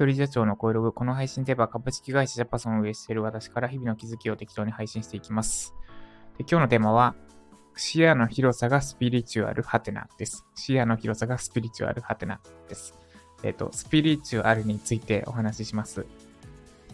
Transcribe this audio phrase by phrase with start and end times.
[0.00, 5.74] 一人社長の声ログ、この配信では株式会社ジャパソンを運営している私から日々の気づきを適当に配信していきます。
[6.38, 7.14] で今日のテーマは、
[7.76, 10.46] 視野の広さがスピリチュアルハテナです。
[10.54, 12.94] 視野の広さがスピリチュアルハテナです。
[13.42, 16.00] えっ、ー、と、スピリチュアルについてお話しします。
[16.00, 16.06] ま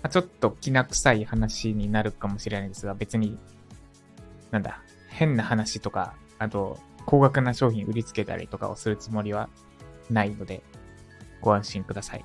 [0.03, 3.39] あ、ちょっときな臭い話になるかもしれないですが、別に、
[4.51, 9.49] なんだ、変な話とか、あと、高額な商品売りつけたりとかをするつもりは
[10.11, 10.65] ないので、
[11.41, 12.25] ご安心ください。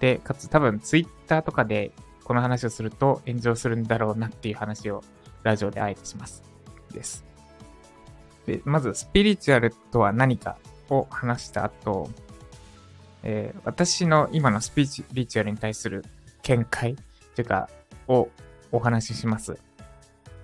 [0.00, 1.92] で、かつ多分ツイッターとかで
[2.24, 5.02] この話をすると炎上するんだろうなっていう話を
[5.42, 6.42] ラジオであえてします。
[6.92, 7.24] です。
[8.46, 10.58] で、まずスピリチュアルとは何か
[10.90, 12.10] を話した後、
[13.22, 16.04] えー、私の今のスピリチュアルに対する
[16.42, 16.96] 見解
[17.34, 17.68] というか、
[18.08, 18.28] を
[18.72, 19.58] お話しします。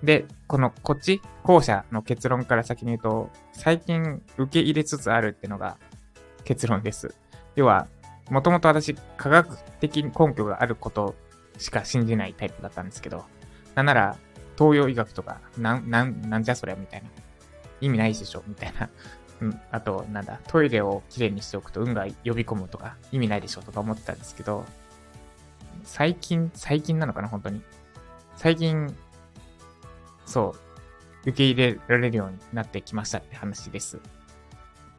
[0.03, 5.77] で、このこっち、後者の結論から先に言うと、最近受け入れつつあるってのが
[6.43, 7.15] 結論です。
[7.55, 7.87] 要は、
[8.29, 11.15] もともと私、科学的根拠があること
[11.57, 13.25] しか信じないタイプだったんですけど、
[13.75, 14.17] なんなら、
[14.57, 17.09] 東洋医学とか、なん、なん、なんじゃそりゃみたいな。
[17.81, 18.89] 意味ないでしょみたいな。
[19.41, 24.65] うん、あと、なんだ、トイレをきれいにしておくと運が呼び込むとか、意味ないでしょとか思ってたんですけど、
[25.83, 27.61] 最近、最近なのかな本当に。
[28.37, 28.95] 最近、
[30.25, 30.55] そ
[31.25, 33.99] う、受け入れられるようになってきましたって話です。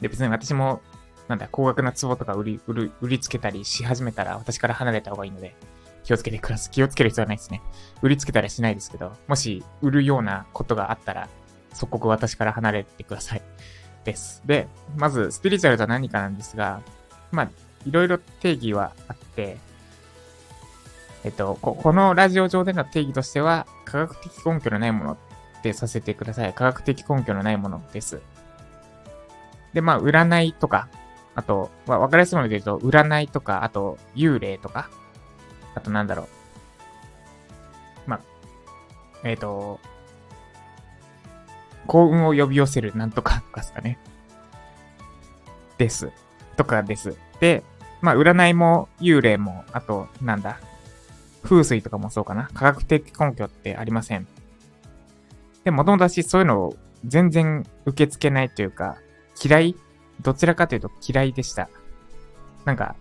[0.00, 0.82] で、別に私も
[1.28, 5.56] なんだ、高額な壺とか売り、売る、売りつけたりし始めたら私から離れた方がいいので、
[6.04, 6.72] 気をつけてください。
[6.72, 7.62] 気をつける必要はないですね。
[8.02, 11.28] 売りつけたりしないですけど、もし売るようなことがあったら、
[11.72, 13.42] 即刻私から離れてください。
[14.06, 14.40] です。
[14.46, 16.80] で、まず、スピリチュアルとは何かなんですが、
[17.32, 17.50] まあ、
[17.84, 19.58] いろいろ定義はあって、
[21.24, 25.16] えっと、ここのラジオ上での定義としては、科学的根拠のないものっ
[25.62, 26.54] てさせてください。
[26.54, 28.22] 科学的根拠のないものです。
[29.74, 30.88] で、まあ、占いとか、
[31.36, 34.88] あと、まあ、わかりやすいもので言うと、占いとか、あと、幽霊とか、
[35.74, 36.28] あとなんだろう。
[38.06, 38.20] まあ、
[39.22, 39.78] えっ、ー、と、
[41.86, 43.98] 幸運を呼び寄せるなんとかとかですかね。
[45.76, 46.10] です。
[46.56, 47.14] とかです。
[47.38, 47.62] で、
[48.00, 50.58] まあ、占いも幽霊も、あと、なんだ。
[51.42, 52.48] 風水とかもそうかな。
[52.54, 54.26] 科学的根拠ってありません。
[55.64, 58.96] で、もともと私そういうのを全然受け付けないというか、
[59.44, 59.76] 嫌い
[60.20, 61.68] どちらかというと嫌いでした。
[62.64, 62.96] なんか、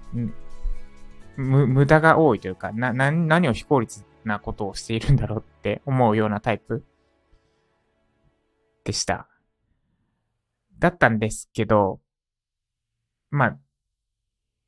[1.37, 6.85] む、無駄が多いというか、な、な、何を非効率なことをしているんだろうって思うようなタイプ
[8.83, 9.27] でした。
[10.77, 11.99] だったんですけど、
[13.31, 13.57] まあ、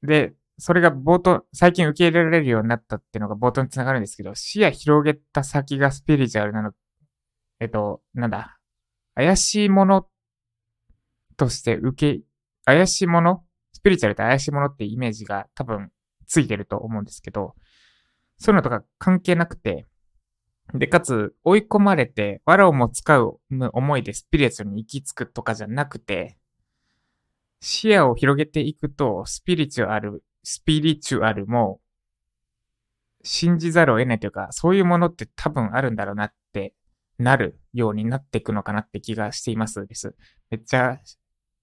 [0.03, 6.71] で、それが冒頭、最近受け入れられるようになったっていうのが冒頭につながるんですけど、視野広げた先がスピリチュアルなの、
[7.59, 8.57] えっと、なんだ、
[9.15, 10.07] 怪しいもの
[11.37, 12.23] として受け
[12.67, 15.89] 怪しいもの、スピリチュアルって怪しいものってイメージが多分
[16.27, 17.55] ついてると思うんですけど、
[18.37, 19.85] そういうのとか関係なくて、
[20.73, 23.39] で、かつ、追い込まれて、藁をも使う
[23.71, 26.37] 思いでスピリチュアルに行き着くとかじゃなくて、
[27.61, 31.79] 視野を広げていくと、スピリチュアル、スピリチュアルも、
[33.23, 36.73] 信じざるを得ないというか、そういうものって多分あるんだろうなって
[37.17, 40.15] なるようになっていくのかなって気がしていますです。
[40.51, 40.99] めっちゃ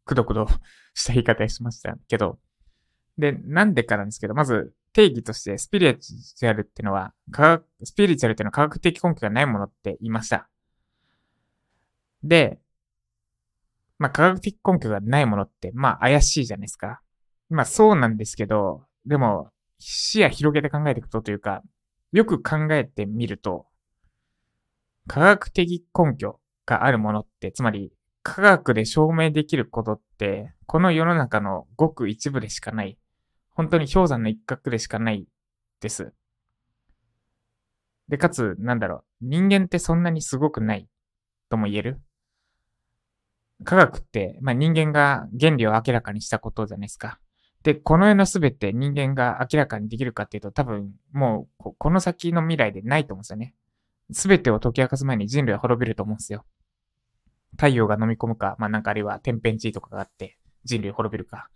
[0.04, 0.46] くどくど
[0.94, 2.38] した言い方しましたけど、
[3.18, 10.48] で、なんでかなんですけど、まず定義としてスピリチュアルってのは、科学、スピリチュアルっていうのは科学的根拠がないものって言いました。
[12.22, 12.58] で、
[13.98, 17.00] まあ科学的根拠がないものって、まあ怪しいじゃないですか。
[17.50, 21.62] まあそうなんですけど、でも視野広げて考えていくとというか、
[22.12, 23.66] よく考えてみると、
[25.06, 27.92] 科学的根拠があるものって、つまり
[28.24, 32.98] 科学で証明できることって、この世の中のごく一部でしかない。
[33.50, 35.26] 本当に氷山の一角でしかない
[35.80, 36.12] です。
[38.08, 40.88] で、かつ、なんだろう、人間ってそんなにすごくない
[41.50, 42.00] とも言える？
[43.62, 47.20] 科学って、まあ、人間が原理を明らかにしたことじゃないですか。
[47.62, 53.54] で、この世のすべて人間が明らかにできるかっていうと、多分、もう、この先の未来でないと思うんですよね。
[54.12, 56.44] すべてを解き明かす前に人類は滅びると思うんですよ。
[57.56, 61.48] 太陽が飲み込むか、まあなんかあるいは天変地異とかがあって人類滅びるか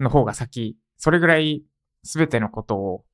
[0.00, 1.62] の方が先、それぐらい
[2.02, 3.04] 全てのことを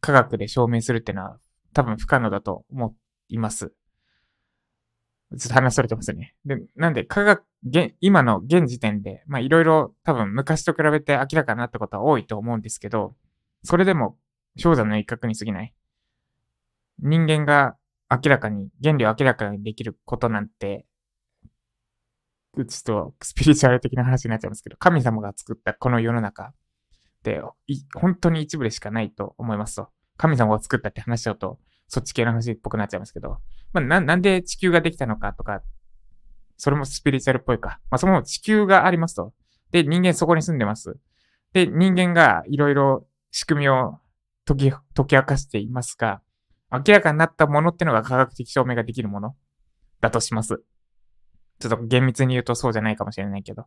[0.00, 1.38] 科学で証明するっていうのは
[1.72, 2.94] 多分不可能だと思
[3.28, 3.72] います。
[5.36, 6.34] ちょっと話されてますね。
[6.44, 7.44] で、なんで科学、
[8.00, 13.16] 今の現時点で、まあいろいろ多分昔と比べて明らかになったことは多いと思うんですけど、
[13.62, 14.16] それでも
[14.62, 15.74] 氷山の一角に過ぎない。
[17.00, 17.76] 人間が
[18.10, 20.86] 明らかに、原理を明らかにできることなんて
[22.54, 26.54] ちょっとスピリチュアル的な話になっちゃいますけど、神様が作ったこの世の中っ、
[27.24, 27.42] て、
[27.94, 29.88] 本当に一部でしかないと思いますと。
[30.16, 31.58] 神様を作ったって話しちゃうと、
[31.88, 33.38] そっち系の話っぽくなっちゃいますけど、
[33.72, 35.62] まあ、な、なんで地球ができたのかとか、
[36.56, 37.80] それもスピリチュアルっぽいか。
[37.90, 39.32] まあ、その地球がありますと。
[39.72, 40.96] で、人間そこに住んでます。
[41.52, 43.98] で、人間がいろいろ仕組みを
[44.44, 46.20] 解き、解き明かしていますが、
[46.70, 49.34] 明らかになったものってのが科学的証明ができるもの
[50.00, 50.62] だとします。
[51.58, 53.62] ちょっと厳密に言うとそうじゃないかもしれないけど。
[53.62, 53.66] っ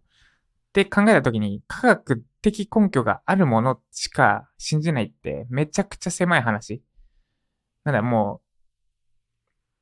[0.74, 6.84] て考えたときに、科学的根拠があるものしか信じないってめちゃくちゃ狭い話。
[7.84, 8.42] なんだ、も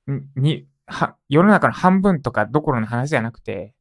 [0.07, 3.73] う、に、は、世の中の半分とかどころの話じゃなくて、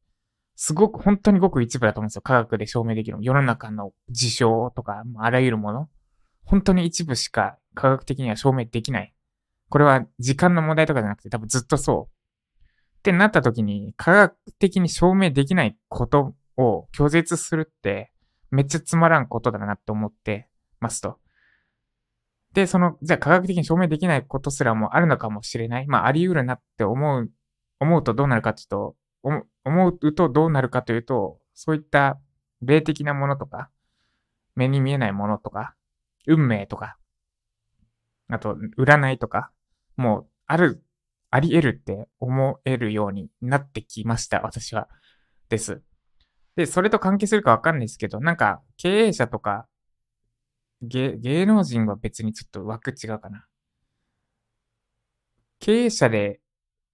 [0.55, 2.21] すごく、本当にごく一部だと思うんですよ。
[2.21, 3.17] 科学で証明できる。
[3.21, 5.89] 世の中の事象とか、あらゆるもの。
[6.45, 9.13] 本当に一部しか科学的には証明できない。
[9.69, 12.14] これは時間の問題とかじゃなくて多分ずっとそう。
[13.05, 18.11] ってなった時に科学的に証明できないことを拒絶するって
[18.49, 20.49] めっちゃつまらんことだなって思って
[20.79, 21.19] ますと。
[22.53, 25.87] で、その、じゃあ科学的に証明できないことすらもあるのかもしれない。
[25.87, 27.29] まあ、あり得るなって思う、
[27.79, 28.95] 思うとどうなるかっていうと、
[29.65, 32.17] 思うとどうなるかというと、そういった
[32.61, 33.69] 霊的なものとか、
[34.55, 35.75] 目に見えないものとか、
[36.25, 36.97] 運命とか、
[38.29, 39.51] あと、占いとか、
[39.97, 40.81] もう、ある、
[41.35, 44.87] あり得るって思えるようになってきました、私は。
[45.49, 45.81] です。
[46.55, 49.67] で、それと関係するかわかんないですけど、なんか、経営者とか、
[50.81, 53.45] 芸、能人は別にちょっと枠違うかな。
[55.59, 56.39] 経営者で、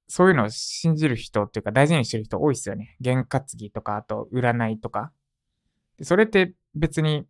[0.07, 2.97] そういうのを信じる人っていうか大事にしてる人多いっすよね。
[2.99, 5.11] 験担ぎとか、あと占いとか。
[6.01, 7.27] それって別に、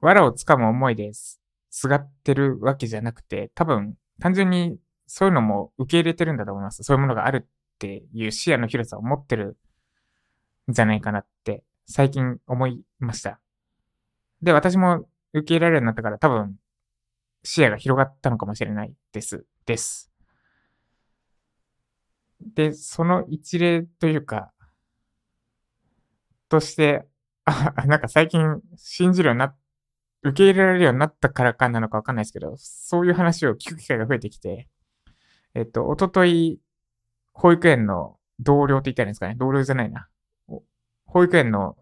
[0.00, 1.38] 藁をつかむ思いです。
[1.68, 4.78] すがってるわけじゃなくて、多分、単純に
[5.12, 6.84] そういうのも受け入れてるんだと思います。
[6.84, 7.48] そういうものがあるっ
[7.80, 9.56] ていう視野の広さを持ってる
[10.70, 13.40] んじゃないかなって最近思いました。
[14.40, 16.54] で、私も受け入れられるようになったから多分
[17.42, 19.44] 視野が広がったのかもしれないです。
[19.66, 20.12] です。
[22.54, 24.52] で、その一例というか、
[26.48, 27.04] として、
[27.46, 29.56] あ、なんか最近信じるようにな、
[30.22, 34.68] 受け入れられるようになったからかなのかわかんないですけど、そういう話を聞く機会が増えてきて、
[35.54, 36.60] えっと、おととい、
[37.32, 39.34] 保育園の同僚って言ったらいいんですかね？
[39.36, 40.08] 同僚じゃないな。
[41.06, 41.76] 保育園の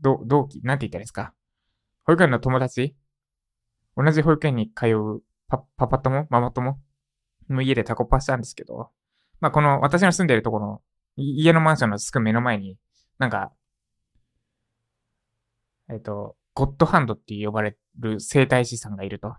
[0.00, 1.32] 同期、なんて言ったらいいんですか？
[2.04, 2.94] 保育園の友達？
[3.96, 6.26] 同じ保育園に通うパパパ友？
[6.30, 6.78] ママ友？
[7.48, 8.90] の家でタコパしたんですけど、
[9.40, 10.82] まあ、この私の住んでるところ
[11.16, 12.78] 家のマンションのすぐ目の前に、
[13.18, 13.52] なんか、
[15.90, 19.36] えっ、と、ゴッドハンドって呼ばれる生体師さんがいると。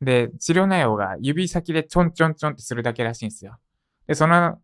[0.00, 3.56] で、治療内容が指先でちょんちょんちょんってするだけらしいんですよ。
[4.06, 4.58] で、その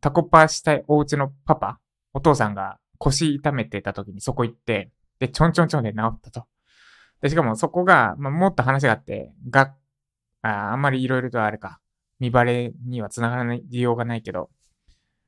[0.00, 1.80] タコパしたいお家のパパ、
[2.12, 6.44] お父さんが腰痛めてた時にそこ行って、で、ちょんちょんちょんで治ったと。
[7.20, 9.74] で、しかもそこが、まあ、もっと話があって、が、
[10.42, 11.80] ああんまりいろいろとあれか、
[12.20, 14.50] 見バレには繋がらない、利用がないけど、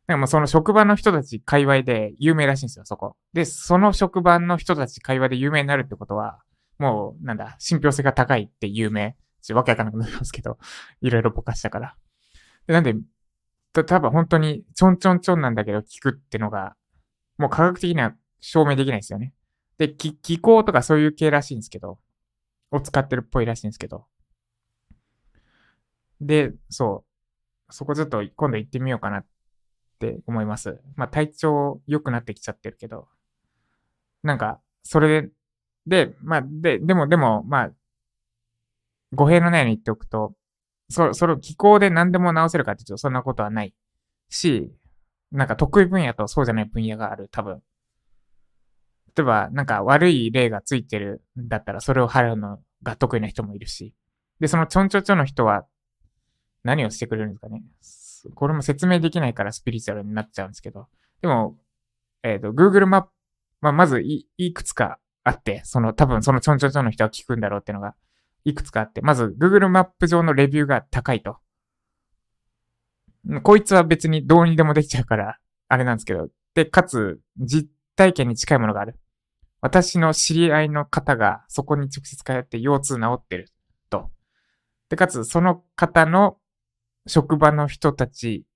[0.07, 3.17] でもその職場の人たち界隈で有名らしいんですよ、そこ。
[3.35, 6.41] で、その職場の人たち界隈で有名になるってことは、
[6.79, 9.17] もう、なんだ、信憑性が高いって有名。
[9.41, 10.59] ちょわけわかんなくなりますけど、
[11.01, 11.97] いろいろぼかしたから。
[12.67, 12.95] でなんで、
[13.73, 16.77] た多分本当にちょんちょんちょんなんだけど聞くってのが、
[17.39, 19.35] もう科学的には証明できないですよね。
[19.79, 21.99] で、気、気候とかそういう系らしいんですけど、
[22.71, 24.07] を使ってるっぽいらしいんですけど。
[26.21, 27.05] で、そ
[27.69, 27.73] う。
[27.73, 29.27] そこちょっと今度行ってみようかなっ
[29.99, 30.81] て思います。
[30.97, 33.09] まあ体調良くなってきちゃってるけど、
[34.23, 35.31] なんか、それで、
[35.87, 37.73] で、まあ、で、でも、でも、まあ、
[39.15, 40.35] 語弊のないように言っておくと、
[40.91, 43.75] そ、その気候で何でも直せるかって言うとそんなことはない
[44.29, 44.73] し、
[45.31, 47.63] なんか得意分野とそうじゃない分野がある、多分。
[49.17, 53.95] 例えば、なんか悪い例がついてるんだったら、それを払うのが得意な人もいるし。
[54.41, 55.67] で、そのちょんちょちょの人は
[56.63, 57.63] 何をしてくれるんですかね。
[58.35, 60.87] これも説明できないからスピリチュアルになっちゃうんですけど。
[61.21, 61.57] でも、
[62.23, 63.09] えっ、ー、と、Google マップ、
[63.61, 67.95] まあ、まずい、いくつかあって、その多分そのちょんちょちょの人は聞くんだろうっていうのが
[68.45, 71.39] いくつかあって、まず Google マップ上のレビューが高いと。
[73.43, 76.29] こいつは別にどうにでもできちゃうから、あれなんですけど。
[76.55, 78.99] で、かつ、実体験に近いものがある。
[79.61, 83.51] 私の知り合いの方がそこに直接通って腰痛治ってる
[83.91, 84.11] と。
[84.89, 86.39] で、かつ、その方の
[87.07, 88.47] 職場の人たち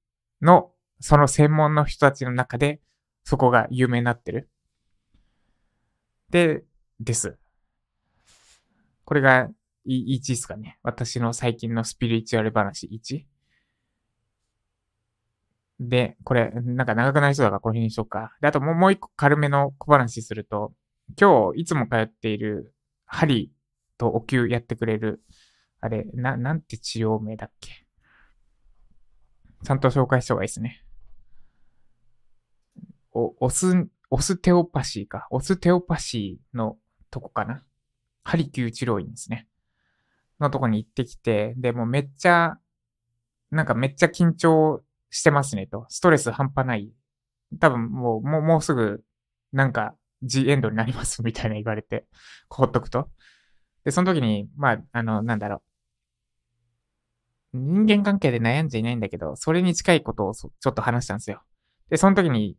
[0.40, 0.70] の、
[1.00, 2.80] その専門の人たちの中で、
[3.24, 4.48] そこが有名になってる。
[6.30, 6.64] で、
[7.00, 7.36] です。
[9.04, 9.50] これが
[9.86, 10.78] 1ですかね。
[10.82, 13.24] 私の最近のスピリチュアル話1。
[15.80, 18.36] で、これ、なんか長くなりそうだからこの辺にしようか。
[18.40, 20.72] で、あともうもう一個軽めの小話すると、
[21.20, 22.74] 今日いつも通っている
[23.04, 23.52] 針
[23.98, 25.22] とお灸やってくれる、
[25.80, 27.84] あれ、な、なんて治療名だっけ？
[29.64, 30.84] ちゃんと紹介した方がいいですね。
[33.12, 35.26] お、オス、オステオパシーか。
[35.30, 36.78] オステオパシーの
[37.10, 37.64] とこかな。
[38.24, 39.48] ハリキュー治療院ですね。
[40.42, 42.58] のとこに行ってきて、で、もめっちゃ、
[43.50, 45.86] なんかめっちゃ緊張してますねと。
[45.88, 46.92] ストレス半端ない。
[47.60, 49.02] 多分もう、もう、もうすぐ、
[49.52, 52.06] なんか、G エンドになりますみたいな言われて、
[52.48, 53.10] ほっとくと。
[53.84, 55.62] で、その時に、まあ、あの、なんだろ
[57.52, 57.58] う。
[57.58, 61.42] 人間関係で悩んじゃいないんだけど、それに近いことをちょっと話したんですよ。
[61.90, 62.56] で、その時に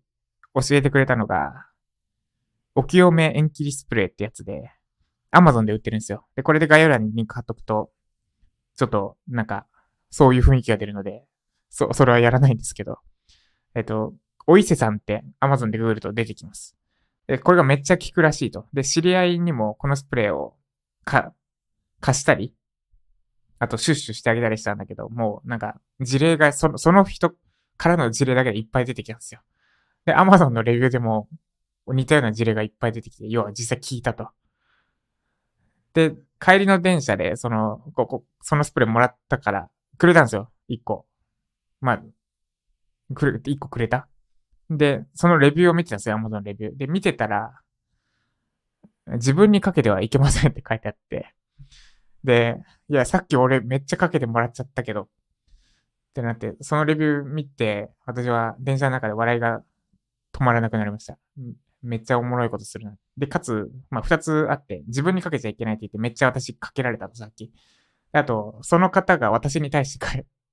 [0.53, 1.65] 教えてくれたのが、
[2.75, 4.71] お清め縁切りスプレーってやつで、
[5.33, 6.25] アマゾンで売ってるんですよ。
[6.35, 7.91] で、これで概要欄にリンク貼っとくと、
[8.75, 9.65] ちょっと、なんか、
[10.11, 11.25] そういう雰囲気が出るので、
[11.69, 12.99] そ、それはやらないんですけど。
[13.73, 14.13] えっと、
[14.45, 16.75] お伊勢さんってアマゾンでググると出てきます。
[17.25, 18.67] で、これがめっちゃ効くらしいと。
[18.73, 20.55] で、知り合いにもこのスプレーを
[21.03, 21.33] か、
[21.99, 22.53] 貸したり、
[23.57, 27.33] あとシュッシュしてあげたりしたんだけど、もうなんか事例がその、その人
[27.77, 29.41] からの事例だけでいっぱい出てきたんですよ。
[30.05, 31.27] で、アマゾンのレビューでも
[31.87, 34.29] 似たような事例がいっぱい出てきて、要は実際聞いたと。
[35.93, 40.51] で、帰りの電車で、その、ここ、そのスプレーもらったから、くれたんですよ。
[40.67, 41.05] 一個。
[41.79, 42.03] まあ、
[43.13, 44.07] くれ、一個くれた？
[44.69, 46.77] で、そのレビューを見てたんですよ、アマゾンレビュー。
[46.77, 47.59] で、見てたら、
[49.07, 51.33] 自分にかけてはいけませんって書いてあって。
[52.23, 52.57] で、
[52.89, 55.07] いや、さっき俺めっちゃかけてもらっちゃったけど、っ
[56.13, 59.61] てなって、そのレビュー見て、私は電車の中で笑いが
[60.33, 61.17] 止まらなくなりました。
[61.81, 62.95] めっちゃおもろいことするな。
[63.17, 67.51] で、かつ、まあ、二つあって、自分にかけちゃいけないって言って、めっちゃ私かけられたと、さっき。
[68.11, 70.05] あと、その方が私に対して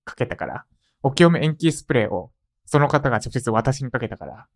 [0.04, 0.66] か けたから、
[1.02, 2.32] お清め延期スプレーを、
[2.66, 4.46] その方が直接私にかけたから、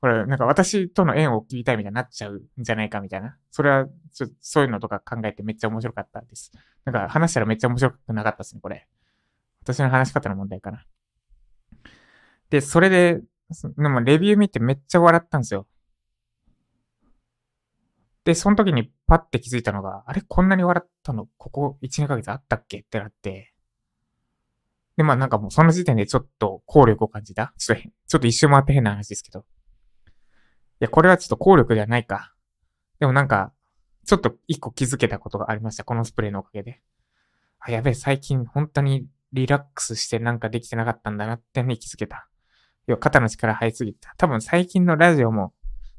[0.00, 3.38] これ、なんか私との縁を切りたいみたいになっちゃうんじゃないかみたいな。
[3.50, 6.52] それは、ちょそういうのとか考えてめっちゃ面白かったです。
[6.84, 8.86] なんか話したらめっちゃ面白くなかったですね、これ。
[9.62, 10.84] 私の話し方の問題かな。
[12.50, 13.22] で、それで、
[13.78, 15.66] でもレビュー見てめっちゃ笑ったんですよ。
[18.24, 20.22] で、その時にパッて気づいたのが、あれ？
[20.22, 22.78] こんなに笑ったの、ここ1、2ヶ月あったっけ？
[22.78, 23.52] ってなって、
[24.96, 27.52] で、まあなんかもうその時点でちょっと効力を感じた？
[27.58, 29.40] ちょっと、ちょっと一周回って変な話ですけど。
[29.40, 29.42] い
[30.80, 32.34] や、これはちょっと効力ではないか。
[32.98, 33.52] でもなんか、
[34.06, 35.84] ちょっと一個気づけたことがありました。
[35.84, 36.80] このスプレーのおかげで。
[37.58, 42.28] あ、やべえ、最近本当にリラックスしてなんかできてなかったんだなってね、気づけた。
[42.86, 44.14] 要は肩の力入りすぎた。
[44.16, 45.54] 多分最近のラジオも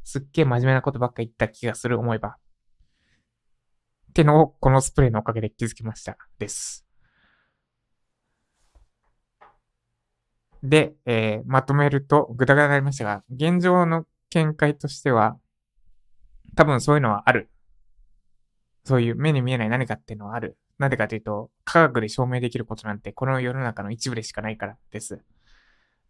[0.06, 2.30] すっげえ真面目なことばっか言った気がする思えば。
[2.30, 6.16] ってのをこのスプレーのおかげで気づきました。
[6.38, 6.86] です。
[10.64, 15.38] で、えー、まとめると、ぐだぐだになりましたが、現状の見解としては、
[16.56, 17.50] 多分そういうのはある。
[18.84, 20.56] そういう目に見えない何かっていうのはある。
[20.78, 25.20] なぜかというと、科学で証明できることなんて、この世の中の一部でしかないからです。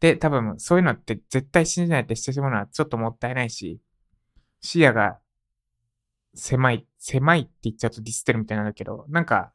[0.02, 3.80] で、多分、そういうのって絶対信じないってしてしまうのはちょっともったいないし、
[4.65, 5.19] 視野が
[6.34, 9.53] 狭い、狭いって言っちゃうとディスってるみたいなんだけど、なんか、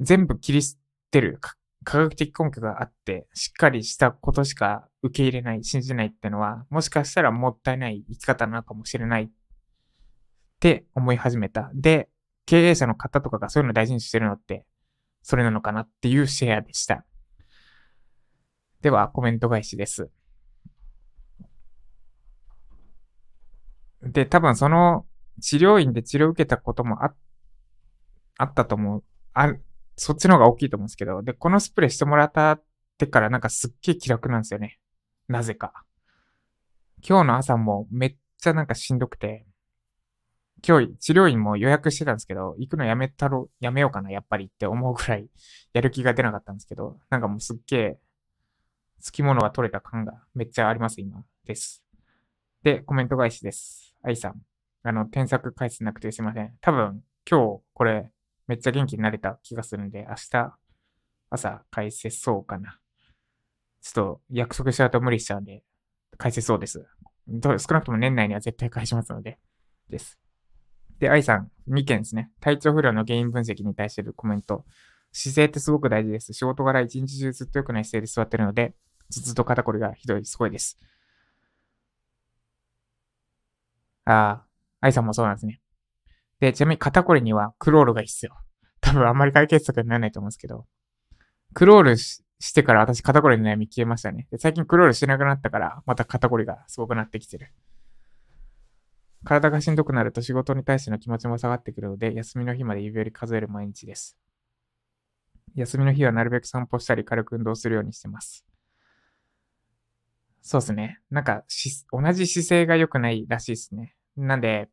[0.00, 0.76] 全部切り捨
[1.12, 1.38] てる、
[1.84, 9.30] 科学的根拠があって、しっかりしたことしか受け入れない、信じないってのは、もしかしたらもったいない生き方なのかもしれないっ
[10.58, 11.70] て思い始めた。
[11.74, 12.08] で、
[12.44, 14.66] 経営者の方とかがそういうの大事にしてるのって、
[15.22, 17.06] それなのかなっていうシェアでした。
[18.80, 20.10] では、コメント返しです。
[24.02, 25.06] で、多分その
[25.40, 27.14] 治療院で治療受けたこともあ、
[28.38, 29.04] あったと思う。
[29.34, 29.54] あ、
[29.96, 32.62] そっちの方が大きいと思うんですけど、で、このスプレーしてもらったっ
[32.98, 34.78] てからなんかすっげえ気楽なんですよね。
[35.28, 35.84] なぜか。
[37.06, 39.46] 今日の朝もめっちゃなんかしんどくて、
[40.66, 45.28] 今日治療院も予約してたんですけど、行くのやめたろ、やめようかな、やっぱりって思うくらい
[45.74, 47.98] やる気が出なかったんですけど、なんかもうすっげえ、
[49.00, 51.24] 付き物が取れた感がめっちゃあります、今。
[51.44, 51.82] です。
[52.62, 53.91] で、コメント返しです。
[54.02, 54.42] 愛さん。
[54.84, 56.52] あの、添削返せなくてすいません。
[56.60, 58.10] 多分、今日、これ、
[58.48, 60.58] めっちゃ元気になれた気がするんで、明日、
[61.30, 62.78] 朝、返せそうかな。
[63.80, 65.62] ちょっと、約束しちゃうと無理しちゃうんで、
[66.18, 66.84] 返せそうです。
[67.28, 69.38] どう少なくとも年内には絶対返しますので、
[69.88, 70.18] です。
[70.98, 72.30] で、愛さん、2件ですね。
[72.40, 74.64] 体調不良の原因分析に対してるコメント。
[75.12, 76.32] 姿勢ってすごく大事です。
[76.32, 78.74] 仕事柄一日中ずっと良くない姿勢で座ってるので、
[79.10, 80.78] ずっと肩こりがひどい、すごいです。
[84.04, 84.46] ああ、
[84.80, 85.60] 愛さんもそうなんですね。
[86.40, 88.32] で、ちなみに肩こりにはクロールが必要。
[88.80, 90.66] 多分あんまり解決策にならないと思うんですけど、
[91.54, 94.26] クロールしてから私肩こりの悩み消えましたね。
[94.30, 97.52] で最近クロールしなくなったから、また肩こりがすごくなってきてる。
[99.24, 104.18] 体がしんどくなると仕事に対しての気持ちも下がってくるので、休みの日まで指折り数える毎日です。
[105.54, 108.44] 休みの日はなるべく散歩したり軽く運動するようにしてます。
[110.42, 110.98] そうですね。
[111.10, 113.94] なんかし同じ姿勢が良くないらしいですね。
[114.16, 114.68] なんで、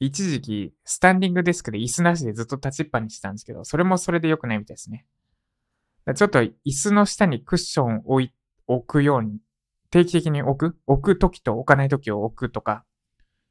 [0.00, 5.06] 一時期、スタンディングデスクで椅子なしでずっと立ちっぱにしてたんですけど、それもそれで良くないみたいですね。
[6.14, 8.32] ちょっと椅子の下にクッションを置い、
[8.66, 9.40] 置くように、
[9.90, 10.78] 定期的に置く？
[10.86, 12.84] 置くときと置かないときを置くとか、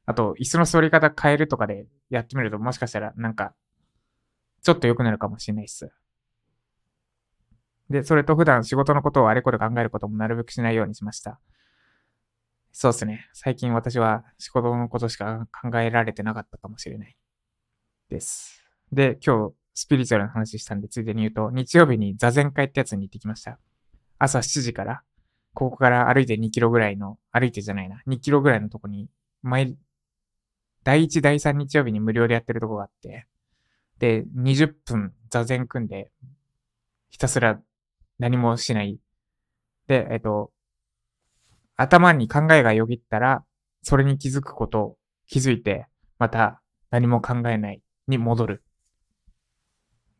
[0.06, 3.54] あと、椅子の座り方変えるとかでやってみると、もしかしたらなんか、
[4.62, 5.92] ちょっと良くなるかもしれないっす。
[7.90, 11.40] で、それと普段仕事のことをあれこれ考えることもなるべくしないようにしました。
[12.72, 13.28] そうですね。
[13.32, 17.16] 最近私は仕事のことしか考えられてなかったかもしれない。
[18.08, 18.62] です。
[18.92, 23.58] で、今日、スピリチュアルな話したんで、ついでに言うと、日曜日に座禅会ってやつに行ってきました。
[24.18, 25.02] 朝7時から、
[25.54, 29.08] ここから歩いて2キロぐらいの、歩いてじゃないな、2キロぐらいのとこに、
[29.42, 29.76] 毎、
[30.84, 33.26] 第1、第3日曜日に無料でやってるとこがあって、
[33.98, 36.10] で、20分座禅組んで、
[37.10, 37.60] ひたすら
[38.18, 38.98] 何もしない。
[39.86, 40.50] で、えっと、
[41.76, 43.44] 頭に考えがよぎったら、
[43.82, 44.96] それに気づくこと、
[45.26, 45.86] 気づいて、
[46.18, 46.60] また
[46.90, 48.64] 何も考えないに戻る。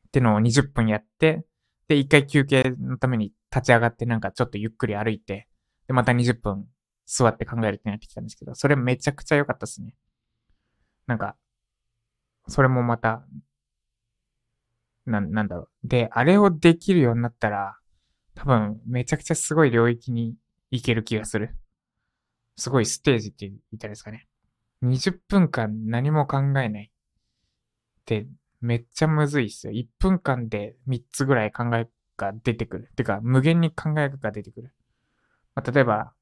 [0.07, 1.45] ってのを20分やって、
[1.88, 5.49] で、一回休憩のために立ち上がってなんかちょっとゆっくり歩いて、
[5.87, 6.67] で、また20分
[7.07, 9.95] 座って考えるってなってきたんですけど、それめちゃくちゃ良かったですね。
[11.07, 11.37] なんか、
[12.47, 13.25] それもまた、
[15.07, 15.88] な、なんだろう。
[15.88, 17.78] で、あれをできるようになったら、
[18.38, 20.37] 多分めちゃくちゃすごい領域に
[20.71, 21.57] いける気がする。
[22.57, 24.28] すごいステージって言ったらですかね。
[24.85, 28.28] 20分間何も考えないって
[28.61, 29.73] めっちゃむずいっすよ。
[29.73, 32.92] 1分間で3つぐらい考えが出てくる。
[32.95, 34.73] てか、無限に考えが出てくる。
[35.57, 36.12] まあ、例えば、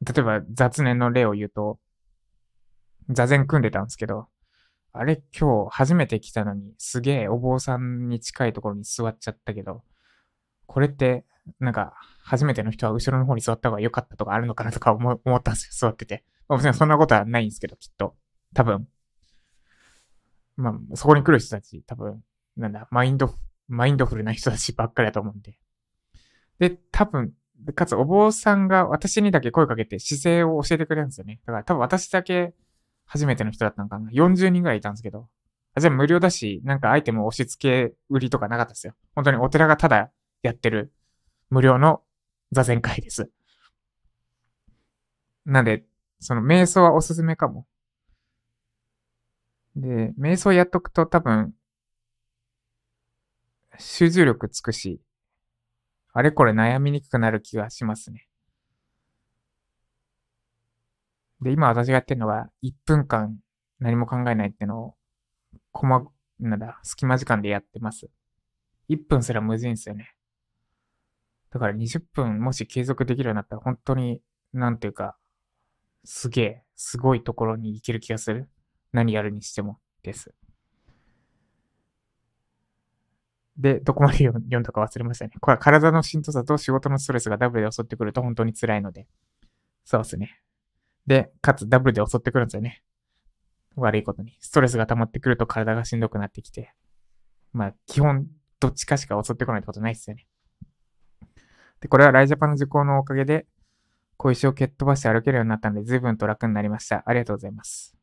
[0.00, 1.78] 例えば雑念の例を言うと、
[3.10, 4.28] 座禅組んでたんですけど、
[4.94, 9.82] あれ今日初めて来たのにすげえお坊さんに近いところに座っちゃったけど、
[10.66, 11.24] これって
[11.60, 16.24] なんか初めての人は後ろの方に座った方が良かったとかあるのかなとか 思ったんですよ、座ってて。
[16.48, 18.16] まあ、別にそんなことはないんですけど、きっと。
[18.54, 18.88] 多分。
[20.56, 22.22] まあ、そこに来る人たち、多分、
[22.56, 23.34] なんだ、マインド、
[23.68, 25.58] マインドフルな人たちばっかりだと思うんで。
[26.58, 27.32] で、多分、
[27.74, 31.40] かつお坊さんが私にだけ声かけて姿勢を教えてくれるんですよね。
[31.46, 32.54] だから多分私だけ
[33.04, 34.10] 初めての人だったのかな。
[34.10, 35.28] 40人ぐらいいたんですけど。
[35.74, 38.94] あ、じゃあ無料だし、なんかアイテム押し付け売りとかなかったですよ。
[39.14, 40.10] 本当にお寺がただ
[40.46, 40.92] やってる
[41.50, 42.02] 無料の
[42.52, 43.30] 座禅会です。
[45.44, 45.84] なんで、
[46.18, 47.66] その瞑想はおすすめかも。
[49.76, 51.54] で、瞑想やっとくと多分、
[53.78, 55.00] 集中力つくし、
[56.12, 58.26] あれこれ悩みにくくなる気がしますね。
[61.42, 63.38] で、今私がやってるのは、1分間
[63.78, 64.94] 何も考えないってのを、
[65.72, 66.02] こま、
[66.40, 68.08] なんだ、隙間時間でやってます。
[68.88, 70.15] 1分すらむずいんですよね。
[71.56, 74.20] だから20分もし継続できるようになったら本当に、
[74.52, 75.16] なんていうか、
[76.04, 78.50] すげえ、すごいところに行ける気がする。
[78.92, 80.34] 何やるにしてもです。
[83.56, 85.32] で、どこまで読んだか忘れましたね。
[85.40, 89.06] これは体のしんどさと仕事のストレスがダブルで襲ってくると本当に辛いので。
[89.86, 90.42] そうですね。
[91.06, 92.82] で、かつダブルで襲ってくるんですよね。
[93.76, 94.36] 悪いことに。
[94.40, 96.74] ストレスが溜まってくると体がしんどくなってきて。
[97.54, 98.26] まあ、基本、
[98.60, 100.26] どっちかしか襲ってこないってことないですよね。
[101.80, 103.46] で、これはライジャパンの受講のおかげで、
[104.16, 107.02] 小石を蹴っ飛ばして歩けるようになったので、随分と楽になりました。
[107.06, 107.96] ありがとうございます。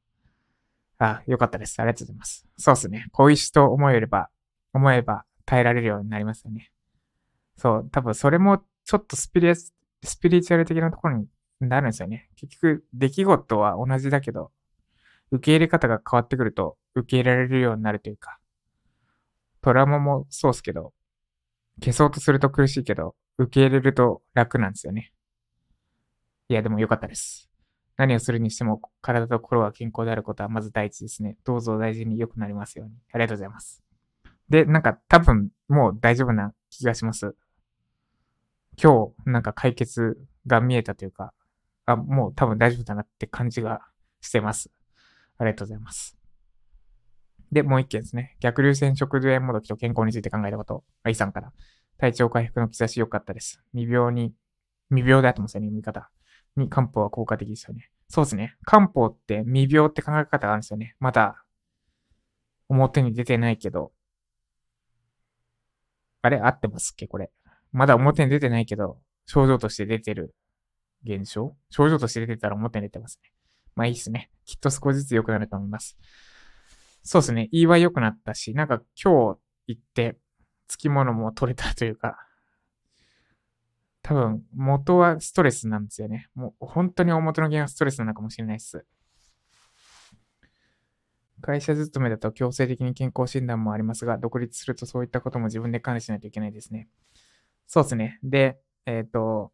[1.00, 1.80] あ、よかったです。
[1.80, 2.46] ありがとうございます。
[2.58, 3.08] そうですね。
[3.12, 4.30] 小石と思えれば、
[4.74, 6.72] 思えば耐えられるようになりますよね。
[7.58, 9.74] そう、多分それもちょっとスピリス
[10.20, 11.28] ピリチュアル的なところに
[11.60, 12.30] なるんですよね。
[12.36, 14.52] 結局、出来事は同じだけど、
[15.32, 18.40] 受け入れ方が変わってくると受け入れられるようになるというか、
[19.62, 20.94] トラウマもそうっすけど、
[21.80, 25.12] 消そうとすると苦しいけど、受け入れると楽なんですよね。
[26.50, 27.50] いや、でも良かったです。
[27.98, 31.38] 何をするにしても体と心が健康であることはまず第一ですね。
[31.43, 32.96] どうぞ大事に良くなりますように。
[33.12, 33.84] ありがとうございます。
[34.50, 37.36] で、なんか多分もう大丈夫な気がします。
[38.82, 40.17] 今日なんか解決
[40.48, 41.34] が見えたというか、
[41.86, 43.82] あ、もう多分大丈夫だなって感じが
[44.22, 44.72] してます。
[45.38, 46.17] ありがとうございます。
[47.52, 48.36] で、もう一件ですね。
[48.39, 50.84] 逆流性食道炎もどきと健康について考えたこと。
[51.04, 51.54] あ、イさんから。
[51.97, 53.63] 体調回復の兆し良かったです。
[53.73, 54.34] 未病に、
[54.89, 56.10] 未病だと思うんですよね、読み方。
[56.56, 57.89] に漢方は効果的ですよね。
[58.10, 58.56] そうですね。
[58.65, 60.95] 漢方って未病って考え方があるんですよね。
[60.99, 61.43] まだ、
[62.69, 63.91] 表に出てないけど。
[66.21, 67.32] あれ合ってますっけこれ。
[67.71, 70.36] まだ表に出てないけど、症状として出てる
[71.06, 73.32] 現象症状として出てたら表に出てますね。
[73.75, 74.29] まあいいっすね。
[74.45, 75.97] きっと少しずつ良くなると思います。
[77.03, 77.49] そうですね。
[77.51, 80.17] 言いは良くなったし、なんか今日行って、
[80.67, 82.17] つきものも取れたというか、
[84.02, 86.28] 多分、元はストレスなんですよね。
[86.36, 88.86] もう本当に大元の原因はストレスなのかもしれないです。
[91.41, 96.89] 会社勤めだと強制的に健康診断もありますが、独立するとそういったことも自分で管理しないといけないですね。
[97.67, 98.19] そうですね。
[98.23, 99.52] で、えっ、ー、と、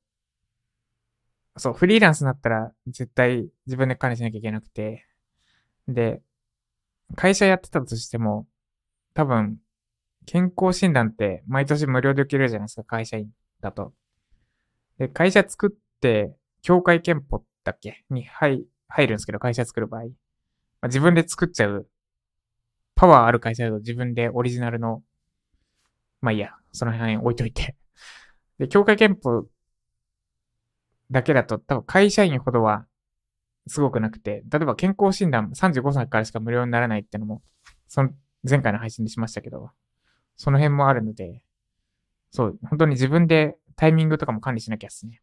[1.57, 5.05] そう、フリーランスになったら絶対自分で管理しなきゃいけなくて、
[5.87, 6.21] で、
[7.15, 8.47] 会社やってたとしても、
[9.13, 9.57] 多分、
[10.31, 13.93] 健康診断って毎年無料で受けるじゃないですか、会社員だと。
[14.99, 18.03] で、会社作って、協会憲法だっけ？
[18.11, 20.03] に入入るんですけど、会社作る場合。
[20.03, 20.09] ま
[20.81, 21.87] あ、自分で作っちゃう、
[22.93, 25.01] パワーある会社だと自分でオリジナルの、
[26.21, 27.75] まあいいや、その辺置いといて。
[28.59, 29.47] で、協会憲法
[31.09, 32.85] だけだと多分会社員ほどは
[33.65, 37.41] すごくなくて、例えば健康診断35歳からしか無料にならないってのも、
[37.87, 38.11] その
[38.47, 39.71] 前回の配信でしましたけど、
[40.39, 41.41] その辺もあるので、
[42.31, 45.21] そう、本当に自分でタイミングとかも管理しなきゃっすね。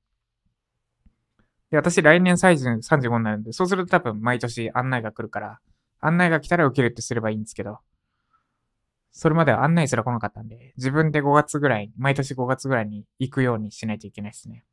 [1.70, 5.60] で、私来年サイズ35になるんで、そうすると多分毎年案内が来るから、
[6.00, 7.78] 案内が来たら受けるってすればいいんですけど、
[9.10, 14.66] それまでは案内すら来なかったんで、自分で5月ぐらい、毎年5月ぐらいに行くようにしないといけないですね。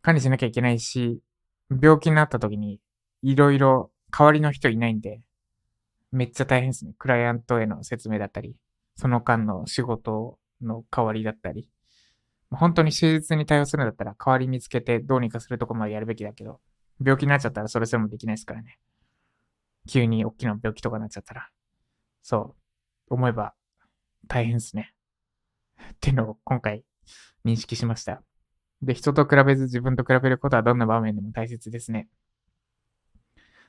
[0.00, 1.20] 管理しなきゃいけないし、
[1.68, 2.80] 病気になった時に、
[3.20, 5.20] いろいろ代わりの人いないんで、
[6.16, 6.94] めっちゃ大変ですね。
[6.98, 8.56] クライアントへの説明だったり、
[8.96, 11.68] その間の仕事の代わりだったり。
[12.50, 16.60] 本当に手術に対応するんだったら、代わり見つけてどうにかするとこまでやるべきだけど、
[17.04, 18.78] 病気になっちゃったらそれすらもできないですからね。
[19.86, 21.50] 急に大きな病気とかになっちゃったら。
[22.22, 22.56] そ
[23.10, 23.52] う、思えば
[24.26, 24.94] 大変ですね。
[25.78, 26.82] っていうのを今回
[27.44, 28.22] 認識しました。
[28.80, 32.08] で、人と比べず自分と比べることはどんな場面でも大切ですね。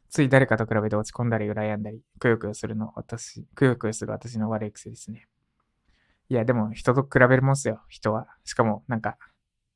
[0.10, 5.28] つい誰かと比べて落ち込んだり羨んだり、くよくよするの、私、くよくよする私の悪い癖ですね。
[6.30, 8.28] いや、でも人と比べるもんすよ、人は。
[8.44, 9.18] しかも、なんか、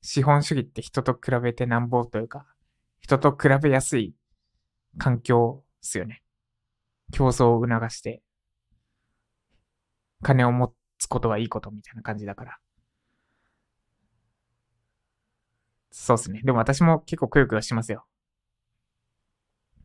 [0.02, 2.46] 資本主義って人と比べてなんぼというか、
[3.00, 4.13] 人と比べやすい
[4.98, 6.24] 環境っすよね。
[7.12, 8.22] 競争を促して、
[10.22, 12.58] 金を持つことはいいことみたいな感じだから。
[15.91, 16.41] そうっすね。
[16.44, 18.06] でも私も結構くよくよしますよ。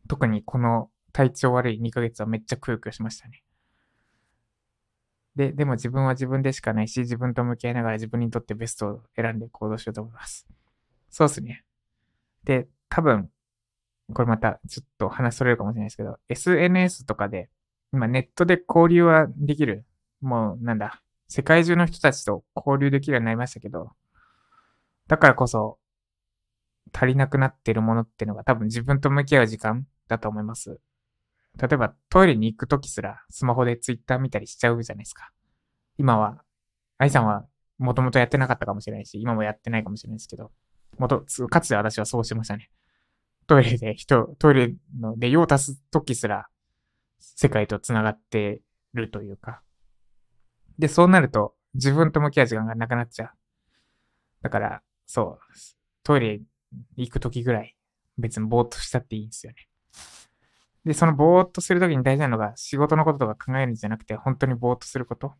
[0.06, 3.42] 特にこの体調悪い2ヶ月はめっちゃくよくよしましたね。
[5.34, 10.46] で、でも自分は自分でしかないし、自分と向き合いながら自分にとってベストを選んで行動しようと思います。
[11.10, 11.64] そうっすね。
[12.44, 13.30] で、多分、
[14.14, 17.50] これまたちょっと話それるかもしれないですけど、SNS とかで、
[17.92, 19.84] 今ネットで交流はできる
[20.20, 23.92] もうなんだ、世界中の人たちと交流できるようになりましたけど、
[25.06, 25.78] だからこそ、
[26.92, 30.80] 足りなくなってるものっていうのが多分自分と向き合う時間だと思います。
[31.60, 35.30] 例えばトイレに行くときすらスマホでツイッター見たりしちゃうじゃないですか。
[35.98, 36.42] 今は、
[36.98, 37.46] 愛さんは
[37.78, 40.50] もともとやってなかったかもしれないし、今もやってないかもしれないですけど、
[40.98, 42.70] もと、かつて私はそうしてましたね。
[43.46, 46.48] トイレで人、トイレので用を足すときすら
[47.18, 48.60] 世界と繋がって
[48.92, 49.62] るというか、
[50.78, 53.30] で、そうなると、自分と向き合う時間がなくなっちゃう。
[54.42, 55.54] だから、そう、
[56.02, 56.40] トイレ
[56.96, 57.76] 行くときぐらい、
[58.18, 59.68] 別にぼーっとしたっていいんですよね。
[60.86, 65.34] で、そのぼーっとするときに大事なのが、仕事のこととか考えるんじゃなくて、本当にぼーっとすること。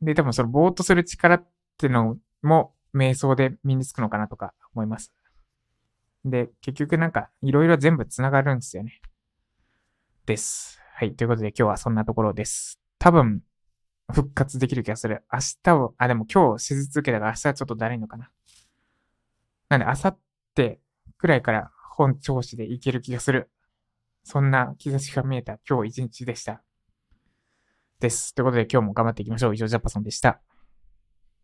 [0.00, 5.12] で、多分そのぼーっとする力っていうのも、瞑想で身につくのかなとか思います。
[6.24, 9.00] で、結局なんか、いろいろ全部繋がるんですよね。
[10.24, 10.80] です。
[10.94, 11.16] はい。
[11.16, 12.78] ということで今日はそんなところです。
[13.00, 13.42] 多分、
[14.12, 15.24] 復活できる気がする。
[15.32, 18.30] 明日を、あ、でも今日手術受けたから明日はちょっとだるいのかな。
[19.68, 20.16] なんで、明後
[20.54, 20.78] 日
[21.18, 23.50] くらいから本調子でいける気がする。
[24.22, 26.62] そんな兆しが見えた今日一日でした。
[27.98, 28.34] です。
[28.34, 29.54] ということで今日も頑張っていきましょう。
[29.54, 30.40] 以上、ジャパソンでした。